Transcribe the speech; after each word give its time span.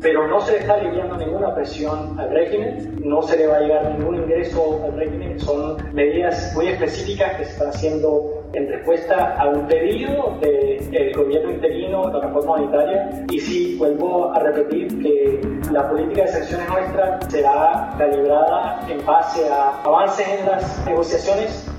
pero 0.00 0.26
no 0.26 0.40
se 0.40 0.52
le 0.52 0.58
está 0.58 0.74
aliviando 0.74 1.16
ninguna 1.16 1.54
presión 1.54 2.18
al 2.18 2.30
régimen, 2.30 3.00
no 3.02 3.22
se 3.22 3.36
le 3.36 3.46
va 3.46 3.56
a 3.56 3.60
llegar 3.60 3.98
ningún 3.98 4.16
ingreso 4.16 4.80
al 4.84 4.96
régimen, 4.96 5.38
son 5.38 5.76
medidas 5.94 6.52
muy 6.54 6.68
específicas 6.68 7.36
que 7.36 7.44
se 7.44 7.52
están 7.52 7.68
haciendo 7.68 8.42
en 8.52 8.68
respuesta 8.68 9.36
a 9.38 9.48
un 9.48 9.66
pedido 9.66 10.38
del 10.40 11.12
gobierno 11.14 11.50
interino 11.50 12.06
de 12.06 12.12
la 12.12 12.20
reforma 12.20 12.56
monetaria. 12.56 13.24
Y 13.30 13.38
sí, 13.40 13.76
vuelvo 13.78 14.32
a 14.32 14.38
repetir 14.40 14.88
que 15.02 15.40
la 15.72 15.88
política 15.88 16.22
de 16.22 16.28
sanciones 16.28 16.68
nuestra 16.68 17.18
será 17.28 17.94
calibrada 17.98 18.80
en 18.88 19.04
base 19.04 19.48
a 19.48 19.82
avances 19.82 20.26
en 20.28 20.46
las 20.46 20.86
negociaciones 20.86 21.70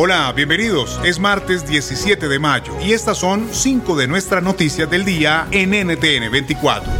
Hola, 0.00 0.32
bienvenidos. 0.32 1.00
Es 1.02 1.18
martes 1.18 1.66
17 1.66 2.28
de 2.28 2.38
mayo 2.38 2.72
y 2.80 2.92
estas 2.92 3.18
son 3.18 3.48
cinco 3.50 3.96
de 3.96 4.06
nuestras 4.06 4.44
noticias 4.44 4.88
del 4.88 5.04
día 5.04 5.48
en 5.50 5.70
NTN 5.70 6.30
24. 6.30 6.92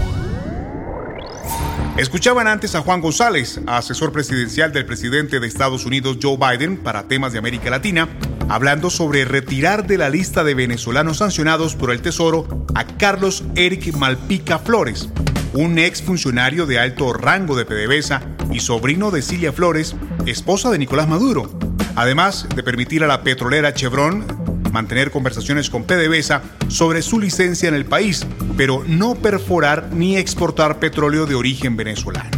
Escuchaban 1.96 2.48
antes 2.48 2.74
a 2.74 2.80
Juan 2.80 3.00
González, 3.00 3.60
asesor 3.68 4.10
presidencial 4.10 4.73
del 4.73 4.84
presidente 4.84 5.38
de 5.38 5.46
Estados 5.46 5.87
Unidos 5.87 6.18
Joe 6.20 6.37
Biden 6.37 6.76
para 6.76 7.04
temas 7.04 7.32
de 7.32 7.38
América 7.38 7.70
Latina, 7.70 8.09
hablando 8.48 8.90
sobre 8.90 9.24
retirar 9.24 9.87
de 9.87 9.96
la 9.96 10.10
lista 10.10 10.42
de 10.42 10.54
venezolanos 10.54 11.18
sancionados 11.18 11.76
por 11.76 11.92
el 11.92 12.02
Tesoro 12.02 12.66
a 12.74 12.84
Carlos 12.84 13.45
Eric 13.54 13.95
Malpica 13.96 14.59
Flores, 14.59 15.09
un 15.52 15.78
ex 15.78 16.02
funcionario 16.02 16.66
de 16.66 16.80
alto 16.80 17.12
rango 17.12 17.54
de 17.54 17.65
PDVSA 17.65 18.23
y 18.51 18.59
sobrino 18.59 19.12
de 19.12 19.23
Cilia 19.23 19.52
Flores, 19.52 19.95
esposa 20.26 20.73
de 20.73 20.78
Nicolás 20.78 21.06
Maduro 21.06 21.57
además 21.98 22.47
de 22.55 22.62
permitir 22.62 23.02
a 23.02 23.09
la 23.09 23.25
petrolera 23.25 23.75
Chevron 23.75 24.25
mantener 24.73 25.11
conversaciones 25.11 25.69
con 25.69 25.83
PDVSA 25.83 26.43
sobre 26.69 27.02
su 27.02 27.19
licencia 27.19 27.69
en 27.69 27.74
el 27.74 27.87
país, 27.87 28.24
pero 28.57 28.85
no 28.87 29.16
perforar 29.16 29.88
ni 29.93 30.16
exportar 30.16 30.79
petróleo 30.79 31.27
de 31.27 31.35
origen 31.35 31.77
venezolano. 31.77 32.30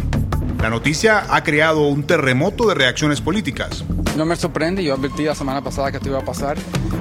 La 0.59 0.71
noticia 0.71 1.25
ha 1.29 1.43
creado 1.43 1.81
un 1.81 2.07
terremoto 2.07 2.67
de 2.67 2.73
reacciones 2.73 3.21
políticas. 3.21 3.83
No 4.17 4.25
me 4.25 4.35
sorprende, 4.35 4.83
yo 4.83 4.93
advertí 4.93 5.23
la 5.23 5.35
semana 5.35 5.61
pasada 5.63 5.89
que 5.89 5.97
esto 5.97 6.09
iba 6.09 6.19
a 6.19 6.25
pasar. 6.25 6.57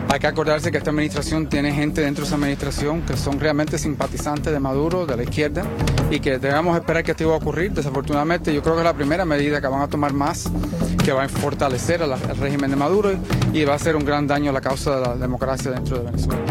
Hay 0.08 0.20
que 0.20 0.26
acordarse 0.26 0.70
que 0.70 0.78
esta 0.78 0.90
administración 0.90 1.48
tiene 1.48 1.72
gente 1.72 2.02
dentro 2.02 2.22
de 2.22 2.28
esa 2.28 2.36
administración 2.36 3.02
que 3.02 3.16
son 3.16 3.40
realmente 3.40 3.78
simpatizantes 3.78 4.52
de 4.52 4.60
Maduro, 4.60 5.06
de 5.06 5.16
la 5.16 5.24
izquierda, 5.24 5.64
y 6.10 6.20
que 6.20 6.38
debemos 6.38 6.76
esperar 6.76 7.02
que 7.02 7.10
esto 7.10 7.24
iba 7.24 7.34
a 7.34 7.36
ocurrir. 7.36 7.72
Desafortunadamente, 7.72 8.54
yo 8.54 8.62
creo 8.62 8.74
que 8.74 8.80
es 8.80 8.84
la 8.84 8.94
primera 8.94 9.24
medida 9.24 9.60
que 9.60 9.66
van 9.66 9.82
a 9.82 9.88
tomar 9.88 10.12
más, 10.12 10.50
que 11.04 11.12
va 11.12 11.24
a 11.24 11.28
fortalecer 11.28 12.02
al 12.02 12.18
régimen 12.38 12.70
de 12.70 12.76
Maduro 12.76 13.10
y 13.52 13.64
va 13.64 13.72
a 13.72 13.76
hacer 13.76 13.96
un 13.96 14.04
gran 14.04 14.26
daño 14.26 14.50
a 14.50 14.54
la 14.54 14.60
causa 14.60 14.96
de 14.96 15.00
la 15.02 15.16
democracia 15.16 15.72
dentro 15.72 15.98
de 15.98 16.04
Venezuela. 16.04 16.44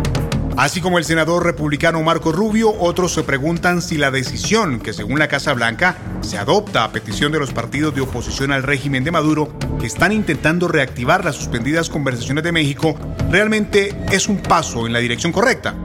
Así 0.60 0.82
como 0.82 0.98
el 0.98 1.06
senador 1.06 1.46
republicano 1.46 2.04
Marco 2.04 2.34
Rubio, 2.34 2.74
otros 2.82 3.14
se 3.14 3.24
preguntan 3.24 3.82
si 3.82 3.98
la 3.98 4.12
decisión 4.12 4.82
que 4.82 4.92
según 4.92 5.18
la 5.18 5.30
Casa 5.30 5.54
Blanca 5.54 5.96
se 6.20 6.38
adopta 6.38 6.84
a 6.84 6.92
petición 6.92 7.32
de 7.32 7.40
los 7.40 7.54
partidos 7.54 7.96
de 7.96 8.02
oposición 8.02 8.52
al 8.52 8.64
régimen 8.64 9.06
de 9.06 9.12
Maduro, 9.12 9.58
que 9.80 9.88
están 9.88 10.12
intentando 10.12 10.68
reactivar 10.68 11.24
las 11.24 11.38
suspendidas 11.38 11.90
conversaciones 11.90 12.44
de 12.44 12.52
México, 12.52 12.94
realmente 13.32 13.96
es 14.12 14.28
un 14.28 14.42
paso 14.42 14.86
en 14.86 14.92
la 14.92 15.00
dirección 15.00 15.32
correcta. 15.32 15.76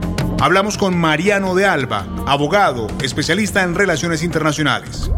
Hablamos 0.41 0.77
con 0.77 0.97
Mariano 0.97 1.55
de 1.55 1.65
Alba, 1.65 2.05
abogado, 2.27 2.87
especialista 3.01 3.63
en 3.63 3.75
relaciones 3.75 4.23
internacionales. 4.23 5.09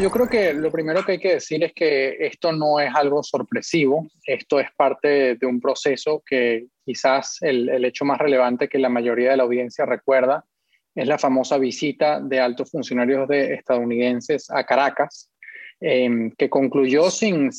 Yo 0.00 0.10
creo 0.10 0.28
que 0.28 0.52
lo 0.52 0.72
primero 0.72 1.04
que 1.04 1.12
hay 1.12 1.18
que 1.20 1.34
decir 1.34 1.62
es 1.62 1.72
que 1.72 2.16
esto 2.18 2.52
no 2.52 2.80
es 2.80 2.92
algo 2.92 3.22
sorpresivo, 3.22 4.08
esto 4.26 4.58
es 4.58 4.66
parte 4.76 5.36
de 5.36 5.46
un 5.46 5.60
proceso 5.60 6.20
que 6.26 6.66
quizás 6.84 7.38
el, 7.42 7.84
hecho 7.84 8.04
más 8.04 8.18
relevante 8.18 8.68
que 8.68 8.78
la 8.78 8.88
mayoría 8.88 9.30
de 9.30 9.36
la 9.36 9.44
audiencia 9.44 9.86
recuerda 9.86 10.44
es 10.96 11.06
la 11.06 11.16
famosa 11.16 11.58
visita 11.58 12.20
de 12.20 12.40
altos 12.40 12.72
funcionarios 12.72 13.28
de 13.28 13.54
estadounidenses 13.54 14.50
a 14.50 14.64
Caracas, 14.64 15.30
em, 15.80 16.32
que 16.32 16.50
concluyó 16.50 17.08
sin, 17.10 17.50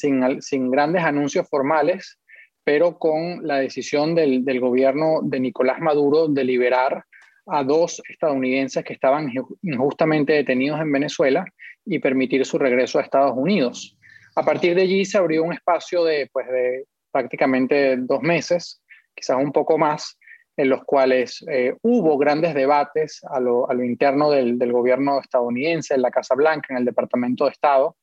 grandes 0.69 1.03
anuncios 1.03 1.47
formales, 1.49 2.19
pero 2.65 2.97
con 2.97 3.47
la 3.47 3.59
decisión 3.59 4.13
del 4.13 4.59
gobierno 4.59 5.21
de 5.23 5.39
Nicolás 5.39 5.79
Maduro 5.79 6.27
de 6.27 6.43
liberar 6.43 7.05
a 7.47 7.63
dos 7.63 8.01
estadounidenses 8.09 8.83
que 8.83 8.93
estaban 8.93 9.31
injustamente 9.61 10.33
detenidos 10.33 10.81
en 10.81 10.91
Venezuela 10.91 11.45
y 11.85 11.99
permitir 11.99 12.45
su 12.45 12.57
regreso 12.57 12.99
a 12.99 13.03
Estados 13.03 13.33
Unidos. 13.35 13.97
A 14.35 14.43
partir 14.43 14.75
de 14.75 14.81
allí 14.81 15.05
se 15.05 15.17
abrió 15.17 15.43
un 15.43 15.53
espacio 15.53 16.03
de, 16.03 16.29
pues, 16.31 16.47
de 16.47 16.85
prácticamente 17.11 17.95
dos 17.97 18.21
meses, 18.21 18.81
quizás 19.15 19.37
un 19.37 19.51
poco 19.51 19.77
más, 19.77 20.17
en 20.57 20.69
los 20.69 20.83
cuales 20.83 21.43
eh, 21.49 21.75
hubo 21.81 22.17
grandes 22.17 22.53
debates 22.53 23.21
a 23.29 23.39
lo, 23.39 23.67
interno 23.83 24.31
del, 24.31 24.71
gobierno 24.71 25.19
estadounidense, 25.19 25.95
en 25.95 26.01
la 26.01 26.11
Casa 26.11 26.35
Blanca, 26.35 26.67
en 26.69 26.77
el 26.77 26.85
Departamento 26.85 27.45
de 27.45 27.51
Estado, 27.51 27.95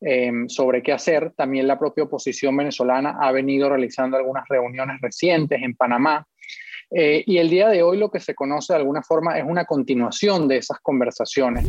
em, 0.00 0.48
sobre 0.48 0.82
qué 0.82 0.92
hacer. 0.92 1.32
También 1.36 1.66
la 1.66 1.78
propia 1.78 2.04
oposición 2.04 2.56
venezolana 2.56 3.16
ha 3.20 3.32
venido 3.32 3.68
realizando 3.68 4.16
algunas 4.16 4.44
reuniones 4.48 5.00
recientes 5.00 5.60
en 5.62 5.74
Panamá. 5.74 6.26
Eh, 6.92 7.22
y 7.24 7.38
el 7.38 7.48
día 7.48 7.68
de 7.68 7.84
hoy 7.84 7.98
lo 7.98 8.10
que 8.10 8.18
se 8.18 8.34
conoce 8.34 8.72
de 8.72 8.78
alguna 8.78 9.02
forma 9.02 9.38
es 9.38 9.44
una 9.46 9.64
continuación 9.64 10.48
de 10.48 10.56
esas 10.56 10.80
conversaciones. 10.80 11.68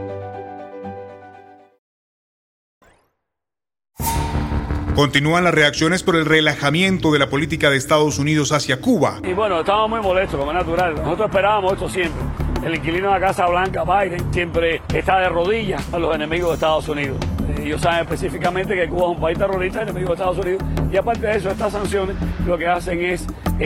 Continúan 4.95 5.45
las 5.45 5.53
reacciones 5.53 6.03
por 6.03 6.17
el 6.17 6.25
relajamiento 6.25 7.13
de 7.13 7.19
la 7.19 7.29
política 7.29 7.69
de 7.69 7.77
Estados 7.77 8.19
Unidos 8.19 8.51
hacia 8.51 8.81
Cuba. 8.81 9.19
Y 9.23 9.31
bueno, 9.31 9.61
estamos 9.61 9.89
muy 9.89 10.01
molestos, 10.01 10.37
como 10.37 10.51
es 10.51 10.57
natural. 10.57 10.95
Nosotros 10.95 11.29
esperábamos 11.29 11.73
esto 11.73 11.89
siempre. 11.89 12.21
El 12.65 12.75
inquilino 12.75 13.07
de 13.07 13.19
la 13.19 13.27
Casa 13.27 13.47
Blanca, 13.47 13.83
Biden, 13.85 14.33
siempre 14.33 14.81
está 14.93 15.19
de 15.19 15.29
rodillas 15.29 15.81
a 15.93 15.97
los 15.97 16.13
enemigos 16.13 16.49
de 16.49 16.53
Estados 16.55 16.89
Unidos. 16.89 17.17
Ellos 17.57 17.79
saben 17.79 18.01
específicamente 18.01 18.75
que 18.75 18.87
Cuba 18.89 19.03
es 19.03 19.15
un 19.15 19.21
país 19.21 19.37
terrorista, 19.37 19.81
enemigo 19.81 20.09
de 20.09 20.13
Estados 20.13 20.37
Unidos. 20.37 20.63
Y 20.91 20.97
aparte 20.97 21.25
de 21.25 21.37
eso, 21.37 21.49
estas 21.49 21.71
sanciones 21.71 22.17
lo 22.45 22.57
que 22.57 22.67
hacen 22.67 23.01
es, 23.01 23.25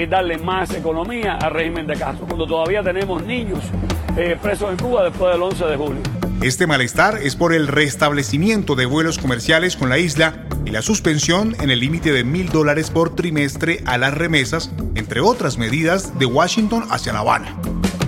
darle 0.09 0.38
más 0.38 0.74
economía 0.75 1.38
al 1.42 1.52
régimen 1.52 1.88
de 1.88 1.96
Castro, 1.96 2.28
cuando 2.28 2.46
todavía 2.46 2.84
tenemos 2.84 3.24
niños 3.24 3.59
eh, 4.16 4.38
presos 4.42 4.69
en 4.69 4.78
Cuba 4.78 5.06
después 5.06 5.34
del 5.34 5.42
11 5.42 5.66
de 5.66 5.75
julio. 5.75 6.02
Este 6.42 6.68
malestar 6.68 7.18
es 7.24 7.36
por 7.36 7.53
el 7.53 7.68
restablecimiento 7.68 8.75
de 8.75 8.86
vuelos 8.86 9.18
comerciales 9.18 9.78
con 9.78 9.90
la 9.90 9.97
isla 9.97 10.44
y 10.66 10.72
la 10.72 10.81
suspensión 10.81 11.56
en 11.62 11.70
el 11.70 11.80
límite 11.80 12.12
de 12.12 12.24
mil 12.24 12.50
dólares 12.50 12.90
por 12.90 13.16
trimestre 13.16 13.84
a 13.86 13.98
las 13.98 14.14
remesas, 14.14 14.72
entre 14.96 15.22
otras 15.22 15.58
medidas 15.58 16.18
de 16.18 16.26
Washington 16.26 16.86
hacia 16.90 17.14
La 17.14 17.20
Habana. 17.20 17.56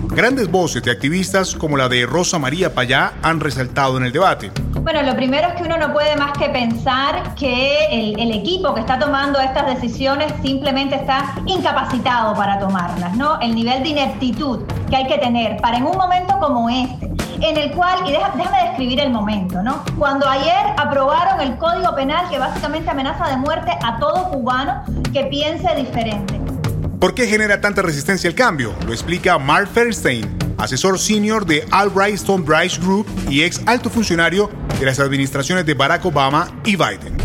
Grandes 0.09 0.50
voces 0.50 0.81
de 0.81 0.90
activistas 0.90 1.53
como 1.53 1.78
la 1.78 1.90
de 1.90 2.06
Rosa 2.07 2.40
María 2.40 2.73
Payá 2.73 3.13
han 3.22 3.40
resaltado 3.40 3.97
en 3.97 4.06
el 4.06 4.12
debate. 4.12 4.51
Bueno, 4.81 5.03
lo 5.03 5.16
primero 5.16 5.50
es 5.50 5.56
que 5.56 5.63
uno 5.63 5.78
no 5.78 5.94
puede 5.94 6.16
más 6.16 6.31
que 6.38 6.50
pensar 6.50 7.35
que 7.35 7.88
el, 7.91 8.31
equipo 8.31 8.73
que 8.73 8.79
está 8.79 8.97
tomando 8.97 9.40
estas 9.40 9.67
decisiones 9.67 10.34
simplemente 10.41 10.96
está 10.96 11.35
incapacitado 11.46 12.34
para 12.35 12.57
tomarlas, 12.57 13.16
¿no? 13.16 13.40
El 13.41 13.53
nivel 13.53 13.84
de 13.84 13.90
ineptitud 13.90 14.61
que 14.90 14.96
hay 14.96 15.08
que 15.08 15.17
tener 15.17 15.58
para 15.58 15.78
en 15.78 15.84
un 15.84 15.97
momento 15.97 16.40
como 16.40 16.70
este, 16.70 17.06
en 17.41 17.57
el 17.57 17.72
cual, 17.72 18.07
y 18.07 18.11
déjame 18.11 18.67
describir 18.67 18.99
el 18.99 19.11
momento, 19.11 19.61
¿no? 19.61 19.84
Cuando 19.97 20.28
ayer 20.28 20.73
aprobaron 20.78 21.41
el 21.41 21.57
Código 21.57 21.95
Penal 21.95 22.29
que 22.29 22.39
básicamente 22.39 22.89
amenaza 22.89 23.28
de 23.28 23.37
muerte 23.37 23.72
a 23.84 23.99
todo 23.99 24.29
cubano 24.29 24.84
que 25.13 25.23
piense 25.25 25.73
diferente. 25.75 26.39
¿Por 26.99 27.13
qué 27.13 27.28
genera 27.28 27.61
tanta 27.61 27.81
resistencia 27.84 28.28
al 28.29 28.35
cambio? 28.35 28.73
Lo 28.85 28.91
explica 28.91 29.37
Mark 29.37 29.67
Fernstein, 29.67 30.55
asesor 30.57 30.97
senior 30.97 31.45
de 31.45 31.63
Albright 31.72 32.16
Stone 32.16 32.43
Bryce 32.43 32.81
Group 32.81 33.05
y 33.29 33.43
ex 33.43 33.61
alto 33.67 33.90
funcionario 33.90 34.49
de 34.79 34.85
las 34.85 34.99
administraciones 34.99 35.66
de 35.66 35.75
Barack 35.75 36.05
Obama 36.05 36.47
y 36.66 36.75
Biden. 36.75 37.16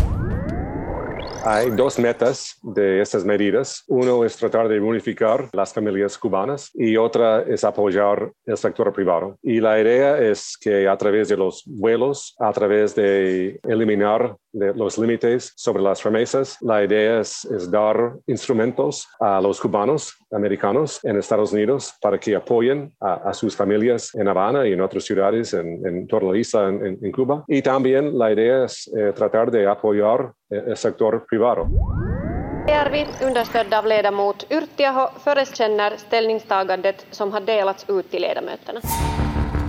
Hay 1.45 1.71
dos 1.71 1.99
metas 1.99 2.57
de 2.61 3.01
estas 3.01 3.25
medidas. 3.25 3.83
Uno 3.87 4.23
es 4.23 4.37
tratar 4.37 4.69
de 4.69 4.79
unificar 4.79 5.49
las 5.51 5.73
familias 5.73 6.17
cubanas 6.17 6.71
y 6.73 6.95
otra 6.95 7.41
es 7.41 7.65
apoyar 7.65 8.31
el 8.45 8.57
sector 8.57 8.93
privado. 8.93 9.37
Y 9.43 9.59
la 9.59 9.77
idea 9.77 10.19
es 10.19 10.57
que 10.57 10.87
a 10.87 10.95
través 10.95 11.27
de 11.27 11.35
los 11.35 11.63
vuelos, 11.65 12.33
a 12.39 12.53
través 12.53 12.95
de 12.95 13.59
eliminar 13.63 14.37
de 14.53 14.73
los 14.73 14.97
límites 14.97 15.51
sobre 15.55 15.83
las 15.83 16.03
remesas. 16.03 16.57
La 16.61 16.83
idea 16.83 17.19
es, 17.19 17.47
dar 17.69 18.13
instrumentos 18.27 19.07
a 19.19 19.41
los 19.41 19.59
cubanos 19.59 20.13
americanos 20.31 20.99
en 21.03 21.17
Estados 21.17 21.51
Unidos 21.51 21.93
para 22.01 22.19
que 22.19 22.35
apoyen 22.35 22.93
a, 23.01 23.33
sus 23.33 23.55
familias 23.55 24.13
en 24.15 24.27
Habana 24.27 24.67
y 24.67 24.73
en 24.73 24.81
otras 24.81 25.03
ciudades 25.03 25.53
en, 25.53 26.07
toda 26.07 26.31
la 26.31 26.37
isla 26.37 26.69
en, 26.69 27.11
Cuba. 27.11 27.43
Y 27.47 27.61
también 27.61 28.17
la 28.17 28.31
idea 28.31 28.65
es 28.65 28.87
eh, 28.95 29.11
tratar 29.13 29.51
de 29.51 29.67
apoyar 29.67 30.31
eh, 30.49 30.63
el 30.67 30.77
sector 30.77 31.25
privado. 31.27 31.67
ERV 32.67 33.25
understödd 33.25 33.73
av 33.73 33.85
ledamot 33.85 34.45
Yrttiaho 34.51 35.09
förekänner 35.23 35.97
ställningstagandet 35.97 37.05
som 37.11 37.31
har 37.31 37.41
delats 37.41 37.85
ut 37.89 38.11
till 38.11 38.21
ledamöterna. 38.21 38.81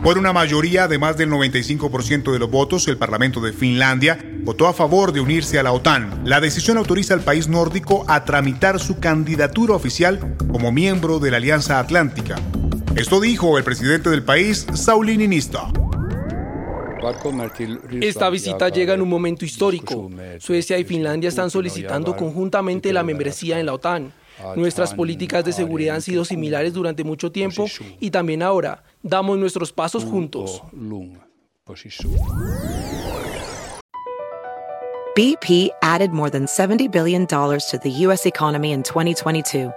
Por 0.05 0.19
una 0.19 0.35
mayoría 0.35 0.87
de 0.87 0.99
más 0.99 1.17
del 1.17 1.31
95% 1.31 2.31
de 2.31 2.39
los 2.39 2.51
votos, 2.51 2.87
el 2.89 2.99
Parlamento 2.99 3.41
de 3.41 3.55
Finlandia 3.55 4.19
votó 4.43 4.67
a 4.67 4.75
favor 4.75 5.12
de 5.12 5.21
unirse 5.21 5.59
a 5.59 5.62
la 5.62 5.73
OTAN. 5.73 6.21
La 6.27 6.43
decisión 6.43 6.77
autoriza 6.77 7.15
al 7.15 7.23
país 7.23 7.49
nórdico 7.49 8.05
a 8.06 8.27
tramitar 8.27 8.79
su 8.79 9.01
candidatura 9.01 9.73
oficial 9.73 10.37
como 10.53 10.71
miembro 10.73 11.21
de 11.21 11.31
la 11.31 11.39
Alianza 11.39 11.79
Atlántica. 11.79 12.37
Esto 12.97 13.19
dijo 13.19 13.56
el 13.56 13.65
presidente 13.65 14.11
del 14.11 14.23
país, 14.23 14.67
Sauli. 14.75 15.15
Esta 18.03 18.29
visita 18.29 18.69
llega 18.69 18.93
en 18.93 19.00
un 19.00 19.09
momento 19.09 19.47
histórico. 19.47 20.11
Suecia 20.39 20.79
y 20.79 20.85
Finlandia 20.85 21.31
están 21.31 21.49
solicitando 21.49 22.15
conjuntamente 22.15 22.93
la 22.93 23.03
membresía 23.05 23.59
en 23.59 23.65
la 23.65 23.73
OTAN. 23.73 24.12
Nuestras 24.57 24.95
políticas 24.95 25.45
de 25.45 25.53
seguridad 25.53 25.97
han 25.97 26.03
sido 26.03 26.25
similares 26.25 26.73
durante 26.73 27.05
mucho 27.05 27.31
tiempo 27.31 27.67
y 28.01 28.11
también 28.11 28.43
ahora 28.43 28.83
damos 29.03 29.39
nuestros 29.39 29.73
pasos 29.73 30.05
juntos. 30.05 30.63
BP 35.17 35.71
added 35.81 36.11
more 36.11 36.29
than 36.29 36.47
$70 36.47 36.91
billion 36.91 37.25
to 37.29 37.81
the 37.81 37.91
U.S. 37.91 38.27
economy 38.27 38.73
in 38.73 38.83
2022. 38.83 39.73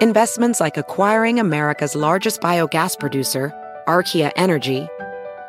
Investments 0.00 0.58
like 0.58 0.78
acquiring 0.78 1.38
America's 1.38 1.94
largest 1.94 2.40
biogas 2.40 2.98
producer, 2.98 3.52
Archaea 3.86 4.32
Energy, 4.36 4.88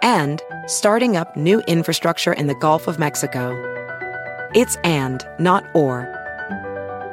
and 0.01 0.41
starting 0.67 1.15
up 1.15 1.37
new 1.37 1.61
infrastructure 1.61 2.33
in 2.33 2.47
the 2.47 2.55
Gulf 2.55 2.89
of 2.89 2.99
Mexico. 2.99 3.55
It's 4.53 4.75
and, 4.83 5.25
not 5.39 5.63
or. 5.73 6.20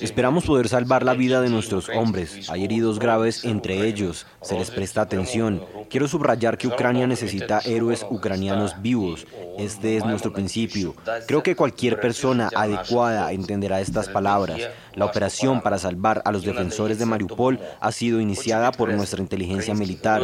Esperamos 0.00 0.44
poder 0.44 0.68
salvar 0.68 1.04
la 1.04 1.14
vida 1.14 1.40
de 1.40 1.48
nuestros 1.48 1.88
hombres. 1.88 2.48
Hay 2.48 2.64
heridos 2.64 2.98
graves 2.98 3.44
entre 3.44 3.86
ellos. 3.86 4.26
Se 4.42 4.56
les 4.56 4.70
presta 4.70 5.02
atención. 5.02 5.64
Quiero 5.90 6.06
subrayar 6.06 6.58
que 6.58 6.68
Ucrania 6.68 7.06
necesita 7.06 7.60
héroes 7.64 8.06
ucranianos 8.08 8.80
vivos. 8.82 9.26
Este 9.58 9.96
es 9.96 10.04
nuestro 10.04 10.32
principio. 10.32 10.94
Creo 11.26 11.42
que 11.42 11.56
cualquier 11.56 11.98
persona 12.00 12.50
adecuada 12.54 13.32
entenderá 13.32 13.80
estas 13.80 14.08
palabras. 14.08 14.60
La 14.94 15.06
operación 15.06 15.60
para 15.60 15.78
salvar 15.78 16.22
a 16.24 16.32
los 16.32 16.44
defensores 16.44 16.98
de 16.98 17.06
Mariupol 17.06 17.60
ha 17.80 17.92
sido 17.92 18.20
iniciada 18.20 18.70
por 18.72 18.92
nuestra 18.92 19.20
inteligencia 19.20 19.74
militar. 19.74 20.22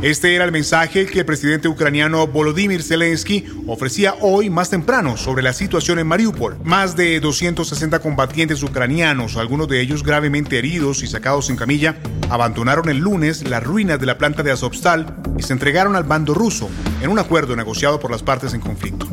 Este 0.00 0.36
era 0.36 0.44
el 0.44 0.52
mensaje 0.52 1.06
que 1.06 1.18
el 1.18 1.24
presidente 1.24 1.66
ucraniano 1.66 2.24
Volodymyr 2.28 2.84
Zelensky 2.84 3.46
ofrecía 3.66 4.14
hoy 4.20 4.48
más 4.48 4.70
temprano 4.70 5.16
sobre 5.16 5.42
la 5.42 5.52
situación 5.52 5.98
en 5.98 6.06
Mariupol. 6.06 6.56
Más 6.62 6.94
de 6.94 7.18
260 7.18 7.98
combatientes 7.98 8.62
ucranianos, 8.62 9.36
algunos 9.36 9.66
de 9.66 9.80
ellos 9.80 10.04
gravemente 10.04 10.56
heridos 10.56 11.02
y 11.02 11.08
sacados 11.08 11.50
en 11.50 11.56
camilla, 11.56 11.96
abandonaron 12.30 12.88
el 12.88 12.98
lunes 12.98 13.48
las 13.48 13.64
ruinas 13.64 13.98
de 13.98 14.06
la 14.06 14.18
planta 14.18 14.44
de 14.44 14.52
Azovstal 14.52 15.16
y 15.36 15.42
se 15.42 15.52
entregaron 15.52 15.96
al 15.96 16.04
bando 16.04 16.32
ruso 16.32 16.70
en 17.02 17.10
un 17.10 17.18
acuerdo 17.18 17.56
negociado 17.56 17.98
por 17.98 18.12
las 18.12 18.22
partes 18.22 18.54
en 18.54 18.60
conflicto. 18.60 19.08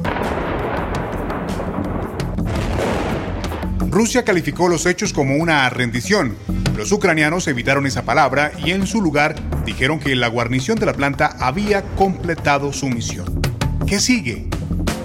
Rusia 3.90 4.24
calificó 4.24 4.70
los 4.70 4.86
hechos 4.86 5.14
como 5.14 5.38
una 5.38 5.68
rendición 5.72 6.36
los 6.76 6.92
ucranianos 6.92 7.48
evitaron 7.48 7.86
esa 7.86 8.04
palabra 8.04 8.52
y 8.64 8.72
en 8.72 8.86
su 8.86 9.02
lugar 9.02 9.36
dijeron 9.66 10.00
que 10.00 10.16
la 10.16 10.28
guarnición 10.28 10.78
de 10.78 10.86
la 10.86 10.94
planta 10.94 11.36
había 11.40 11.84
completado 11.96 12.74
su 12.74 12.88
misión. 12.88 13.42
¿Qué 13.88 14.00
sigue? 14.00 14.48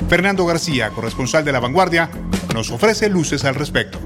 Fernando 0.09 0.45
García, 0.47 0.91
corresponsal 0.91 1.45
de 1.45 1.53
La 1.53 1.61
Vanguardia, 1.61 2.11
nos 2.53 2.71
ofrece 2.71 3.09
luces 3.09 3.45
al 3.45 3.55
respecto. 3.55 3.99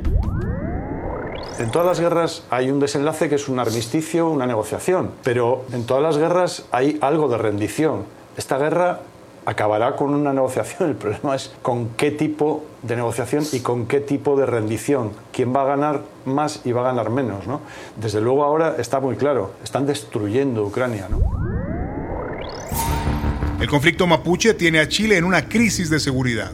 En 1.58 1.70
todas 1.70 1.86
las 1.86 2.00
guerras 2.00 2.42
hay 2.50 2.70
un 2.70 2.80
desenlace 2.80 3.28
que 3.28 3.36
es 3.36 3.48
un 3.48 3.58
armisticio, 3.58 4.28
una 4.28 4.46
negociación, 4.46 5.12
pero 5.22 5.64
en 5.72 5.86
todas 5.86 6.02
las 6.02 6.18
guerras 6.18 6.64
hay 6.72 6.98
algo 7.00 7.28
de 7.28 7.38
rendición. 7.38 8.04
Esta 8.36 8.58
guerra 8.58 9.00
acabará 9.46 9.96
con 9.96 10.14
una 10.14 10.32
negociación. 10.32 10.88
El 10.90 10.96
problema 10.96 11.34
es 11.34 11.52
con 11.62 11.90
qué 11.90 12.10
tipo 12.10 12.64
de 12.82 12.96
negociación 12.96 13.44
y 13.52 13.60
con 13.60 13.86
qué 13.86 14.00
tipo 14.00 14.36
de 14.36 14.46
rendición. 14.46 15.12
¿Quién 15.32 15.54
va 15.54 15.62
a 15.62 15.66
ganar 15.66 16.02
más 16.24 16.60
y 16.64 16.72
va 16.72 16.82
a 16.82 16.84
ganar 16.84 17.10
menos? 17.10 17.46
¿no? 17.46 17.60
Desde 17.96 18.20
luego 18.20 18.44
ahora 18.44 18.76
está 18.78 19.00
muy 19.00 19.16
claro, 19.16 19.52
están 19.62 19.86
destruyendo 19.86 20.64
Ucrania. 20.64 21.08
¿no? 21.10 21.18
El 23.60 23.68
conflicto 23.68 24.06
mapuche 24.06 24.54
tiene 24.54 24.80
a 24.80 24.88
Chile 24.88 25.16
en 25.16 25.24
una 25.24 25.48
crisis 25.48 25.88
de 25.88 26.00
seguridad. 26.00 26.52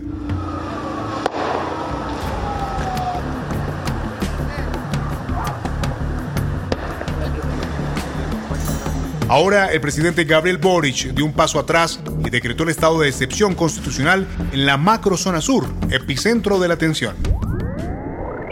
Ahora 9.30 9.70
el 9.70 9.80
presidente 9.80 10.24
Gabriel 10.24 10.58
Boric 10.58 11.12
dio 11.14 11.24
un 11.24 11.32
paso 11.32 11.60
atrás 11.60 12.00
y 12.26 12.30
decretó 12.30 12.64
el 12.64 12.70
estado 12.70 12.98
de 12.98 13.08
excepción 13.08 13.54
constitucional 13.54 14.26
en 14.50 14.66
la 14.66 14.76
macrozona 14.76 15.40
sur, 15.40 15.72
epicentro 15.88 16.58
de 16.58 16.66
la 16.66 16.76
tensión. 16.76 17.14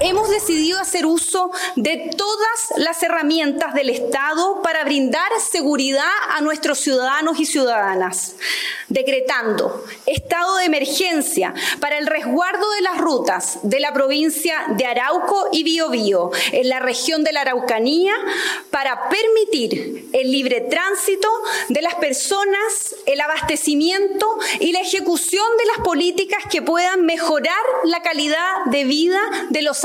Hemos 0.00 0.30
decidido 0.30 0.78
hacer 0.78 1.06
uso 1.06 1.50
de 1.74 2.10
todas 2.16 2.72
las 2.76 3.02
herramientas 3.02 3.74
del 3.74 3.90
Estado 3.90 4.62
para 4.62 4.84
brindar 4.84 5.28
seguridad 5.40 6.04
a 6.30 6.40
nuestros 6.40 6.78
ciudadanos 6.78 7.40
y 7.40 7.46
ciudadanas, 7.46 8.36
decretando 8.88 9.84
estado 10.06 10.56
de 10.56 10.66
emergencia 10.66 11.52
para 11.80 11.98
el 11.98 12.06
resguardo 12.06 12.70
de 12.72 12.82
las 12.82 12.98
rutas 12.98 13.58
de 13.62 13.80
la 13.80 13.92
provincia 13.92 14.66
de 14.76 14.86
Arauco 14.86 15.48
y 15.52 15.64
Biobío 15.64 16.30
en 16.52 16.68
la 16.68 16.78
región 16.78 17.24
de 17.24 17.32
la 17.32 17.42
Araucanía 17.42 18.14
para 18.70 19.08
permitir 19.08 20.08
el 20.12 20.30
libre 20.30 20.60
tránsito 20.62 21.28
de 21.68 21.82
las 21.82 21.96
personas, 21.96 22.94
el 23.06 23.20
abastecimiento 23.20 24.38
y 24.60 24.72
la 24.72 24.80
ejecución 24.80 25.46
de 25.58 25.66
las 25.66 25.78
políticas 25.78 26.44
que 26.50 26.62
puedan 26.62 27.04
mejorar 27.04 27.54
la 27.84 28.02
calidad 28.02 28.64
de 28.66 28.84
vida 28.84 29.20
de 29.50 29.62
los 29.62 29.84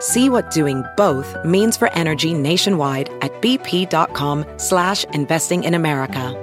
See 0.00 0.28
what 0.28 0.50
doing 0.50 0.82
both 0.96 1.36
means 1.44 1.76
for 1.76 1.92
energy 1.92 2.34
nationwide 2.34 3.08
at 3.20 3.32
bp.com 3.40 4.44
slash 4.56 5.04
investing 5.12 5.62
in 5.64 5.74
America. 5.74 6.36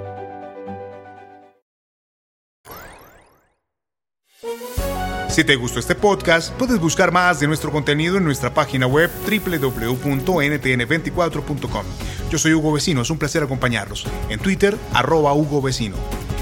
Si 5.28 5.44
te 5.44 5.54
gustó 5.54 5.78
este 5.78 5.94
podcast, 5.94 6.52
puedes 6.54 6.80
buscar 6.80 7.12
más 7.12 7.38
de 7.38 7.46
nuestro 7.46 7.70
contenido 7.70 8.16
en 8.16 8.24
nuestra 8.24 8.52
página 8.52 8.88
web 8.88 9.08
www.ntn24.com. 9.24 11.86
Yo 12.28 12.38
soy 12.38 12.54
Hugo 12.54 12.72
Vecino, 12.72 13.02
es 13.02 13.10
un 13.10 13.18
placer 13.18 13.44
acompañarlos. 13.44 14.04
En 14.30 14.40
Twitter, 14.40 14.76
arroba 14.92 15.34
Hugo 15.34 15.62
Vecino. 15.62 15.94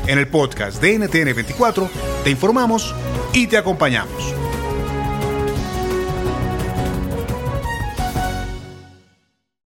En 0.07 0.19
el 0.19 0.29
podcast 0.29 0.81
de 0.81 0.99
NTN24 0.99 1.91
te 2.25 2.31
informamos 2.31 2.95
y 3.35 3.49
te 3.49 3.59
acompañamos. 3.59 4.46